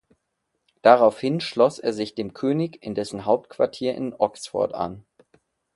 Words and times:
Daraufhin 0.81 1.41
schloss 1.41 1.77
er 1.77 1.93
sich 1.93 2.15
dem 2.15 2.33
König 2.33 2.79
in 2.83 2.95
dessen 2.95 3.25
Hauptquartier 3.25 3.93
in 3.93 4.15
Oxford 4.17 4.73
an. 4.73 5.05